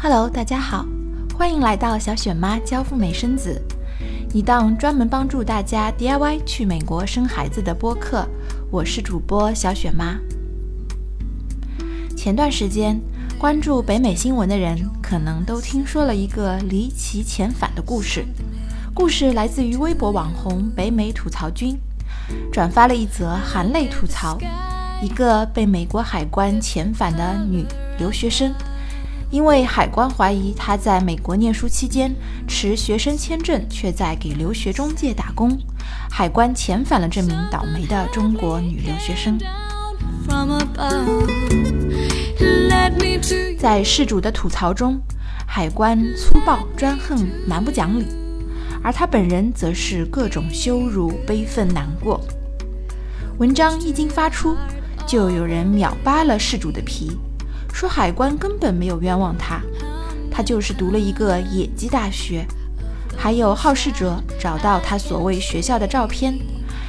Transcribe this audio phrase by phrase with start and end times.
[0.00, 0.86] Hello，大家好，
[1.36, 3.60] 欢迎来到小雪妈教赴美生子，
[4.32, 8.24] 一档专门帮助大家 DIY 去美国生孩子的播客。
[8.70, 10.16] 我是主播小雪妈。
[12.16, 13.00] 前段时间
[13.40, 18.24] 关注北美新闻的人，可能都听说了一个离奇遣返的故事。
[18.94, 21.76] 故事来自于微博网红北美吐槽君，
[22.52, 24.38] 转发了一则含泪吐槽
[25.02, 27.66] 一个被美国海关遣返的女
[27.98, 28.54] 留学生。
[29.30, 32.14] 因为海关怀疑他在美国念书期间
[32.46, 35.58] 持学生签证，却在给留学中介打工，
[36.10, 39.38] 海关遣返了这名倒霉的中国女留学生。
[43.58, 44.98] 在事主的吐槽中，
[45.46, 48.06] 海关粗暴专横、蛮不讲理，
[48.82, 52.18] 而他本人则是各种羞辱、悲愤、难过。
[53.38, 54.56] 文章一经发出，
[55.06, 57.18] 就有人秒扒了事主的皮。
[57.72, 59.60] 说海关根本没有冤枉他，
[60.30, 62.46] 他就是读了一个野鸡大学。
[63.16, 66.38] 还有好事者找到他所谓学校的照片，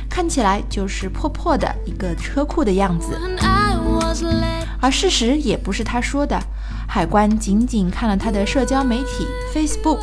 [0.09, 3.19] 看起来就是破破的一个车库的样子。
[4.81, 6.39] 而事实也不是他说的，
[6.87, 9.99] 海关仅仅看了他的社交媒体 Facebook，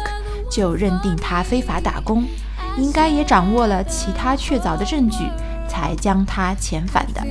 [0.50, 2.24] 就认定他非法打工，
[2.76, 5.30] 应该也掌握了其他确凿的证据，
[5.68, 7.22] 才将他遣返的。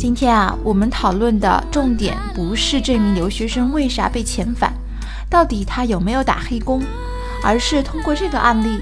[0.00, 4.72] 今天啊，我们讨论的重点不是这名留学生为啥被遣返，
[5.28, 6.82] 到底他有没有打黑工，
[7.44, 8.80] 而是通过这个案例，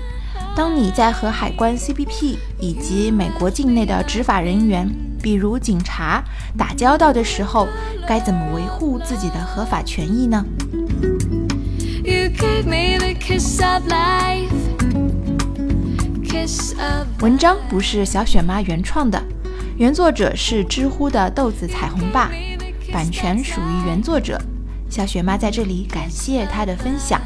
[0.55, 4.89] 当你在和海关、CBP 以及美国境内的执法人员，
[5.21, 6.23] 比如警察
[6.57, 7.67] 打交道的时候，
[8.07, 10.47] 该怎么维护自己的合法权益呢？
[17.19, 19.21] 文章不是小雪妈原创的。
[19.79, 22.33] 原作者是知乎的豆子彩虹爸，
[22.93, 24.37] 版权属于原作者。
[24.91, 27.21] 小雪妈在这里感谢他的分享。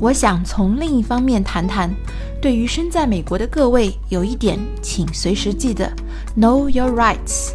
[0.00, 1.94] 我想从另一方面谈谈，
[2.42, 5.88] 对于身在美国的各位，有一点请随时记得
[6.36, 7.52] ：Know your rights。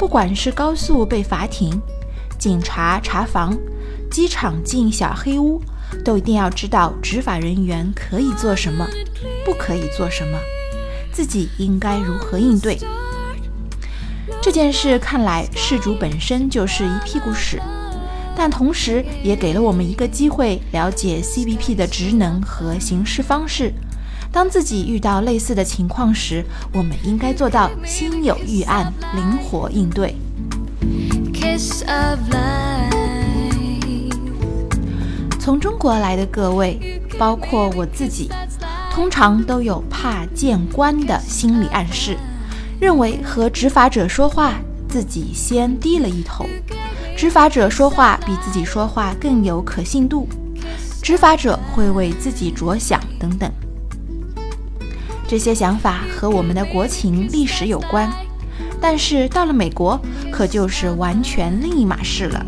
[0.00, 1.80] 不管是高速被罚停、
[2.36, 3.56] 警察查房、
[4.10, 5.62] 机场进小黑屋。
[6.04, 8.86] 都一定要知道执法人员可以做什么，
[9.44, 10.38] 不可以做什么，
[11.12, 12.78] 自己应该如何应对。
[14.40, 17.60] 这件事看来事主本身就是一屁股屎，
[18.36, 23.72] 但同时也给了我们一个机会了解 CBP 的职能和行事方式。
[24.32, 30.14] 当自己遇到类似的情况时，我们应该做到心有预案，灵活应对。
[35.50, 38.30] 从中国来的各位，包括我自己，
[38.88, 42.16] 通常都有怕见官的心理暗示，
[42.78, 44.54] 认为和执法者说话，
[44.88, 46.46] 自己先低了一头，
[47.16, 50.28] 执法者说话比自己说话更有可信度，
[51.02, 53.50] 执法者会为自己着想等等。
[55.26, 58.08] 这些想法和我们的国情历史有关，
[58.80, 60.00] 但是到了美国，
[60.30, 62.46] 可就是完全另一码事了。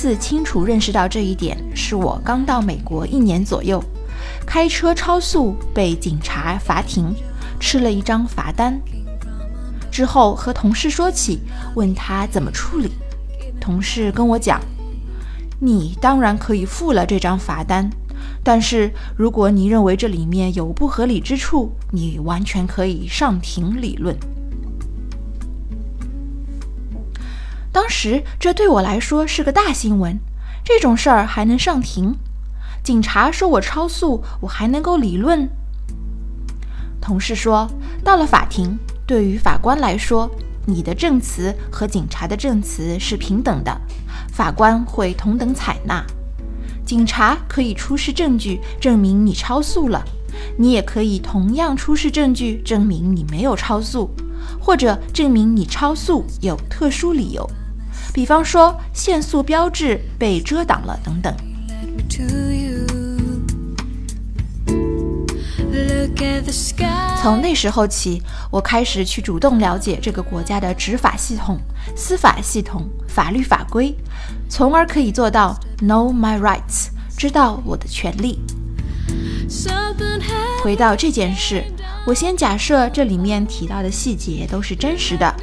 [0.00, 3.84] 次清楚认识到这一点，是我刚到美国一年左右，
[4.46, 7.14] 开车超速被警察罚停，
[7.60, 8.80] 吃了一张罚单。
[9.90, 11.40] 之后和同事说起，
[11.74, 12.92] 问他怎么处理，
[13.60, 14.58] 同事跟我讲
[15.60, 17.90] ：“你当然可以付了这张罚单，
[18.42, 24.16] 但是如果你认为这里面有不合理之处，你完全可以上庭理论。”
[27.72, 30.18] 当时这对我来说是个大新闻，
[30.64, 32.16] 这种事儿还能上庭？
[32.82, 35.48] 警察说我超速，我还能够理论？
[37.00, 37.70] 同事说，
[38.02, 40.28] 到了法庭，对于法官来说，
[40.66, 43.80] 你的证词和警察的证词是平等的，
[44.32, 46.04] 法官会同等采纳。
[46.84, 50.04] 警察可以出示证据证明你超速了，
[50.58, 54.10] 你也可以同样出示证据证明你没有超速，
[54.60, 57.48] 或者证明你超速有特殊理由。
[58.12, 61.34] 比方说，限速标志被遮挡了等等。
[67.22, 68.20] 从那时候起，
[68.50, 71.58] 我开始去主动了解这个国家的执法系统、
[71.94, 73.94] 司法系统、法律法规，
[74.48, 78.40] 从而可以做到 know my rights，知道我的权利。
[80.62, 81.64] 回到这件事，
[82.06, 85.34] 我先假设这里面提到的细节都是真实的，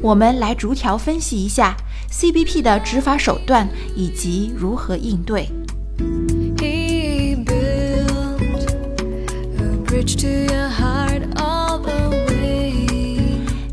[0.00, 1.76] 我们来逐条分析一下。
[2.12, 5.48] CBP 的执法手段以及如何应对。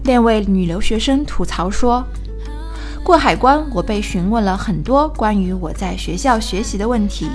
[0.04, 2.06] 那位女留学生吐槽说
[3.04, 7.28] 过，海关，我被询问了很多关于我在学校学习的问题。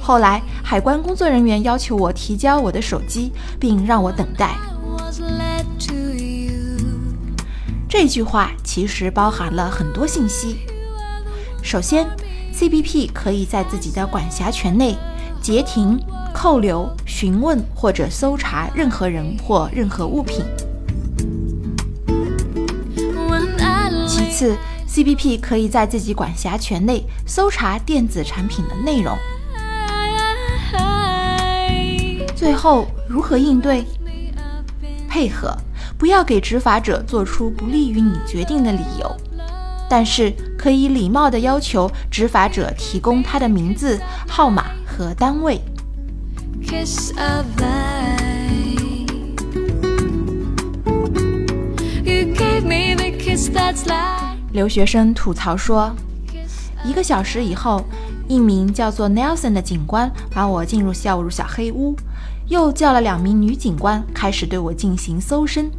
[0.00, 4.56] 后来海关工作人员要求我提交我的手机，并让我等待。
[7.90, 10.58] 这句话其实包含了很多信息。
[11.60, 12.06] 首先
[12.54, 14.96] ，CBP 可以在自己的管辖权内
[15.42, 15.98] 截停、
[16.32, 20.44] 扣留、询问或者搜查任何人或任何物品。
[24.06, 24.56] 其次
[24.88, 29.18] ，CBP 可以在自己管辖权内搜查电子产品的内容。
[32.36, 33.84] 最后，如何应对？
[35.08, 35.56] 配合。
[36.00, 39.14] 不要给执法者做出不利于你决定的理由，
[39.86, 45.60] 但是可以礼貌地要求执法者提供他的名字、号码和单位。
[54.52, 55.94] 留学生吐槽说，
[56.82, 57.84] 一个小时以后，
[58.26, 61.94] 一名叫做 Nelson 的警官把我进入校入小黑屋，
[62.48, 65.70] 又叫了两名女警官开始对我进行搜身。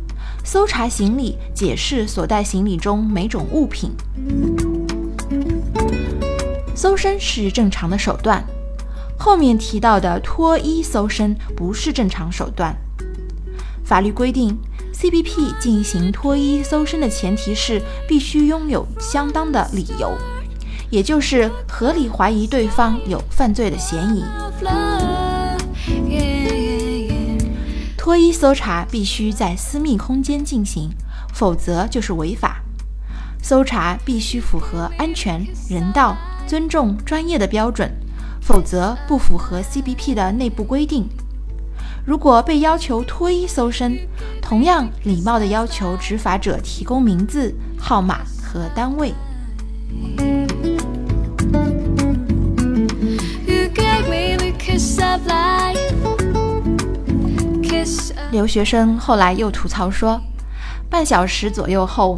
[0.43, 3.91] 搜查行李，解释所带行李中每种物品。
[6.75, 8.43] 搜身是正常的手段，
[9.17, 12.75] 后面提到的脱衣搜身不是正常手段。
[13.83, 14.57] 法律规定
[14.93, 20.11] ，CBP 进行脱衣搜身的前提是必须拥有相当的理由，
[20.89, 24.23] 也就是合理怀疑对方有犯罪的嫌疑。
[28.01, 30.89] 脱衣搜查必须在私密空间进行，
[31.35, 32.59] 否则就是违法。
[33.43, 36.17] 搜查必须符合安全、人道、
[36.47, 37.91] 尊重、专业的标准，
[38.41, 41.07] 否则不符合 CBP 的内部规定。
[42.03, 43.99] 如果被要求脱衣搜身，
[44.41, 49.13] 同样礼貌地要求执法者提供名字、号码和单位。
[58.41, 60.19] 留学生后来又吐槽说，
[60.89, 62.17] 半小时左右后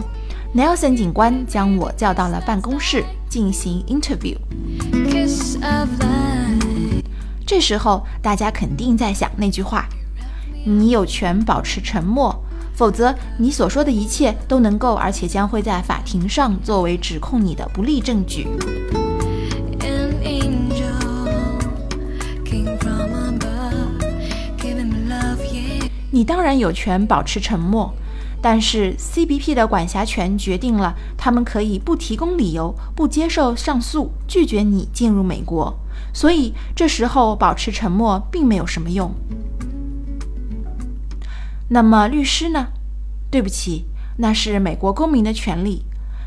[0.55, 4.33] ，Nelson 警官将我叫到了办公室进行 interview。
[7.45, 9.85] 这时候，大家肯定在想那句话
[10.65, 12.33] ：“你有权保持沉默，
[12.73, 18.47] 否则你所说的一切都能够，而且将会在法庭上作为指控你的不利证据。”
[26.23, 27.93] 你当然有权保持沉默，
[28.41, 35.77] 但是 CBP 的管辖权决定了，他们可以不提供理由、不接受上诉、拒绝你进入美国。
[36.13, 39.13] 所以这时候保持沉默并没有什么用。
[41.67, 42.67] 那么律师呢？
[43.29, 43.83] 对不起，
[44.19, 45.83] 那是美国公民的权利，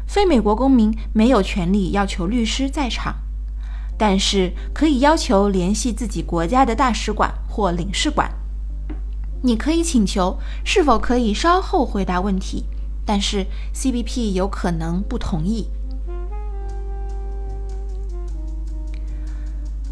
[0.07, 3.15] 非美国公民没有权利要求律师在场，
[3.97, 8.31] 但是可以要求联系自己国家的大使馆或领事馆。
[9.43, 12.65] 你可以请求是否可以稍后回答问题，
[13.05, 15.69] 但是 CBP 有可能不同意。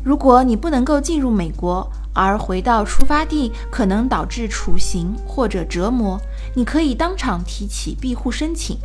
[0.02, 6.20] 如果你不能够进入美国，而回到出发地可能导致处刑或者折磨，
[6.54, 8.78] 你可以当场提起庇护申请，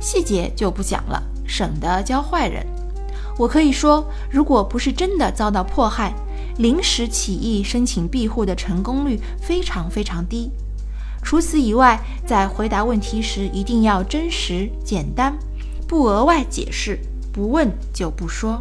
[0.00, 2.66] 细节就不讲了，省得教坏人。
[3.38, 6.14] 我可以说，如果不是真的遭到迫害。
[6.60, 10.50] 临时起意申请庇护的成功率非常非常低。
[11.22, 15.34] 除此以外，在回答问题时一定要真实简单，
[15.88, 16.98] 不额外解释，
[17.32, 18.60] 不问就不说。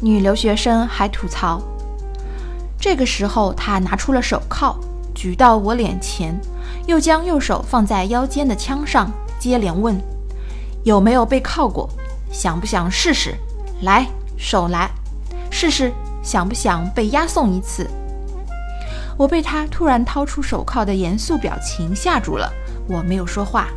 [0.00, 1.62] 女留学生还吐槽，
[2.80, 4.76] 这个时候她拿出了手铐，
[5.14, 6.36] 举到我脸前。
[6.86, 10.00] 又将右手放在腰间的枪上，接连问
[10.84, 11.88] ：“有没有被铐过？
[12.30, 13.34] 想不想试试？
[13.82, 14.90] 来，手来，
[15.50, 15.92] 试试。
[16.22, 17.88] 想不想被押送一次？”
[19.16, 22.52] 我被他突然掏出手铐的严肃表情吓住了，
[22.88, 23.68] 我没有说话。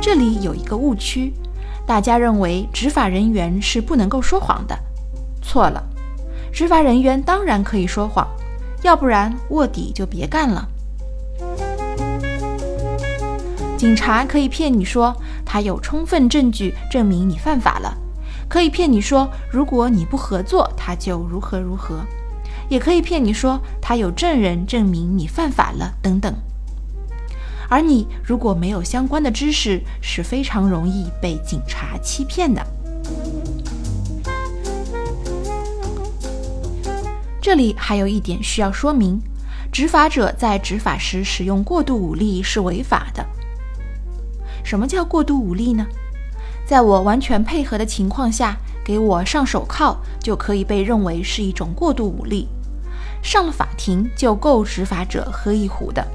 [0.00, 1.32] 这里有一个误区，
[1.86, 4.78] 大家认为执法人员是不能够说谎的，
[5.42, 5.82] 错了。
[6.52, 8.28] 执法人员当然可以说谎，
[8.82, 10.68] 要不然卧底就别干了。
[13.78, 17.96] 警察可以骗你说他有充分证据证明你犯法了，
[18.48, 22.00] 可以骗你说如果你不合作，他就如何如何。
[22.68, 26.32] 也可以骗你说他有证人证明你犯法了等等。
[27.68, 32.64] 而你如果没有相关的知识，是非常容易被警察欺骗的。
[37.42, 39.20] 这里还有一点需要说明：
[39.72, 43.26] 执法者在执法时使用过度武力是违法的。
[44.62, 45.84] 什么叫过度武力呢？
[46.64, 52.46] 在我完全配合的情况下，给我上手铐就可以被认为是一种过度武力，
[53.24, 56.06] 上了法庭就够执法者喝一壶的。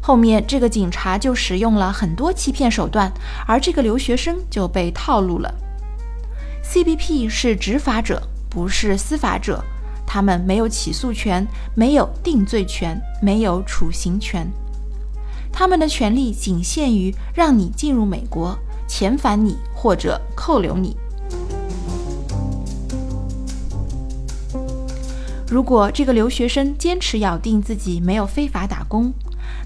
[0.00, 3.12] 后面这个警察就使用了很多欺骗手段，
[3.46, 5.54] 而这个留学生就被套路了。
[6.76, 9.64] CBP 是执法者，不是司法者，
[10.06, 14.46] 他们没有起诉权，没有定罪权，没有处刑权，
[15.50, 18.54] 他们的权利仅限于让你进入美国、
[18.86, 20.94] 遣返你或者扣留你。
[25.48, 29.10] 如果这个留学生坚持咬定自己没有非法打工，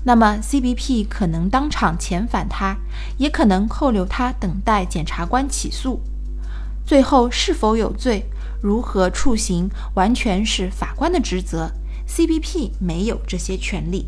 [0.04, 2.76] 那么，CBP 可能当场遣返他，
[3.18, 6.00] 也可能扣留他，等待检察官起诉。
[6.84, 8.24] 最后是否有罪，
[8.60, 11.70] 如何处刑，完全是法官的职责。
[12.08, 14.06] CBP 没有这些权利。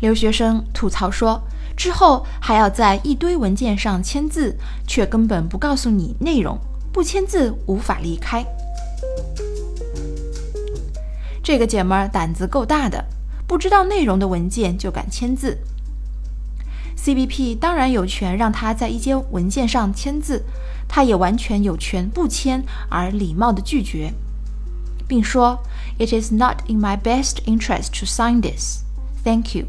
[0.00, 1.42] 留学生吐槽说。
[1.74, 4.54] 之后还要在一堆文件上签字，
[4.86, 6.56] 却根本不告诉你内容，
[6.92, 8.44] 不签字无法离开。
[11.42, 13.04] 这个姐们儿胆子够大的，
[13.46, 15.58] 不知道内容的文件就敢签字。
[16.96, 20.44] CBP 当然有权让她在一些文件上签字，
[20.86, 24.12] 她也完全有权不签而礼貌的拒绝，
[25.08, 25.58] 并说
[25.98, 28.82] ：“It is not in my best interest to sign this.
[29.24, 29.66] Thank you.”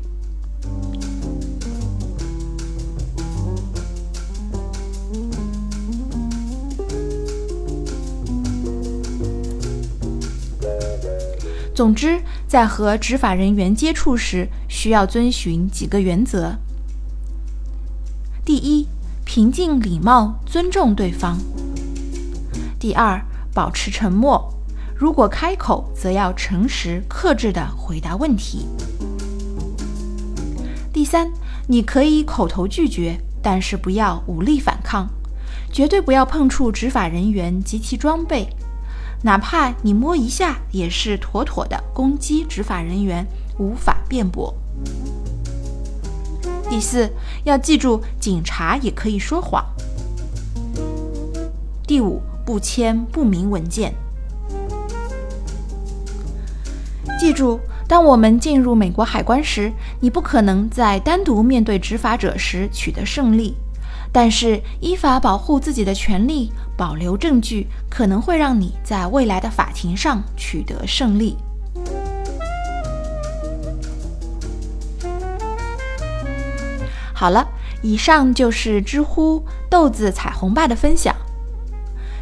[11.73, 16.55] 总之，在和执法人员接触时，需要遵循几个原则：
[18.45, 18.87] 第一，
[19.25, 21.35] 平静、礼貌、尊重对方；
[22.79, 23.19] 第二，
[23.55, 24.53] 保持沉默，
[24.95, 28.67] 如果开口，则要诚实、克制地回答问题；
[30.93, 31.31] 第三，
[31.67, 35.09] 你可以口头拒绝，但是不要武力反抗，
[35.71, 38.47] 绝对不要碰触执法人员及其装备。
[39.25, 43.25] 哪怕你摸一下，也是妥妥的攻击执法人员，
[43.57, 44.53] 无法辩驳。
[46.69, 47.09] 第四，
[47.45, 49.63] 要记住，警察也可以说谎。
[51.87, 53.93] 第五，不签不明文件。
[57.17, 63.55] 记住，当我们进入美国海关时，你不可能在单独面对执法者时取得胜利。
[64.15, 71.35] 但是，依法保护自己的权利，保留证据，可能会让你在未来的法庭上取得胜利。
[77.11, 77.47] 好了，
[77.81, 81.15] 以上就是知乎豆子彩虹爸的分享。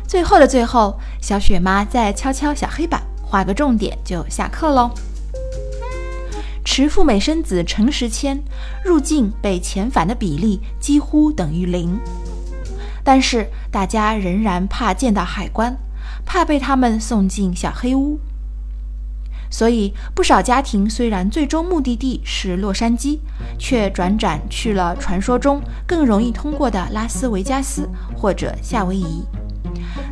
[0.08, 4.92] 最后的最后，小雪妈再敲敲小黑板，画个重点就下课喽。
[6.64, 8.42] 持赴美生子诚实签
[8.84, 12.00] 入境被遣返的比例几乎等于零，
[13.04, 15.76] 但是大家仍然怕见到海关，
[16.26, 18.20] 怕被他们送进小黑屋，
[19.50, 23.20] 所以不少家庭虽然最终目的地是洛杉矶，
[23.58, 29.24] 却转展去了传说中更容易通过的拉斯维加斯或者夏威夷，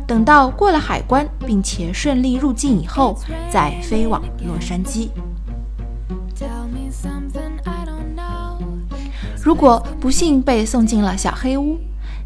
[0.06, 3.16] 等到过了海关并且顺利入境以后，
[3.48, 5.08] 再飞往洛杉矶。
[9.42, 11.78] 如果不幸被送进了小黑屋，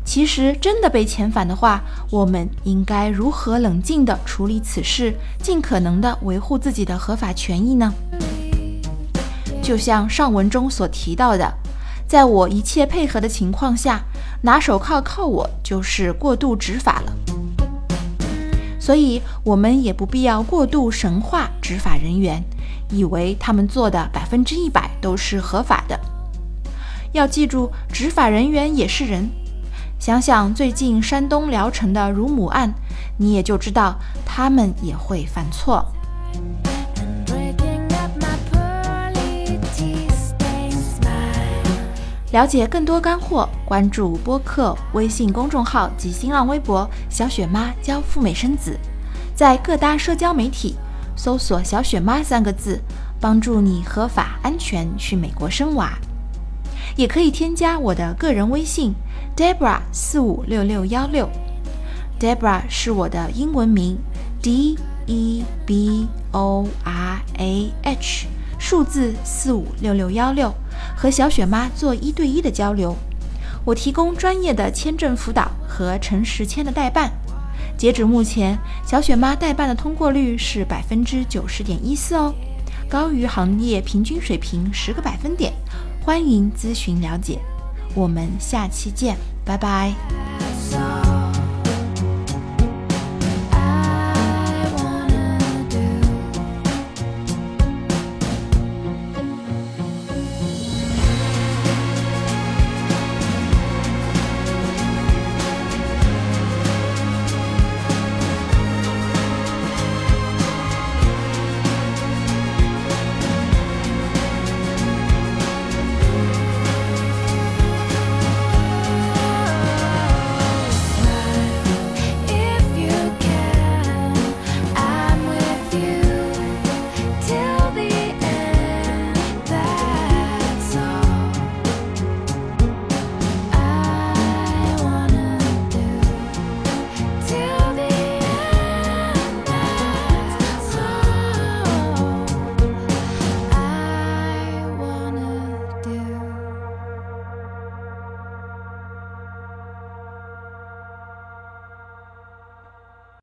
[0.04, 7.94] 其实真的被遣返的话，我们应该如何冷静地处理此事，尽可能地维护自己的合法权益呢？
[9.62, 11.54] 就像上文中所提到的，
[12.06, 14.02] 在我一切配合的情况下，
[14.42, 17.12] 拿手铐铐我就是过度执法了。
[18.78, 22.44] 所以，我们也不必要过度神化执法人员，
[22.90, 25.98] 以为他们做的百分之一百都是合法的。
[27.12, 29.30] 要记住，执法人员也是人。
[29.98, 32.74] 想想最近山东聊城的乳母案，
[33.16, 35.86] 你也就知道他们也会犯错。
[42.32, 48.76] 了解更多干货，关注播客、微信公众号及新浪微博“小雪妈教赴美生子”，
[49.36, 50.74] 在各大社交媒体
[51.24, 52.78] 搜索“小雪妈”三个字，
[53.18, 55.90] 帮助你合法安全去美国生娃。
[56.96, 58.92] 也可以添加我的个人微信
[59.34, 61.26] Debra 四五六六幺六
[62.20, 63.96] ，Debra 是我的英文名
[64.42, 68.26] D E B O R A H，
[68.58, 70.52] 数字四五六六幺六，
[70.94, 72.94] 和小雪妈做一对一的交流。
[73.64, 77.10] 我提供专业的签证辅导和诚实签的代办。
[77.76, 82.34] 截止目前，小雪妈代办的通过率是百分之九十点一四哦，
[82.88, 85.52] 高于行业平均水平十个百分点。
[86.00, 87.38] 欢迎咨询了解，
[87.94, 89.92] 我们下期见，拜拜。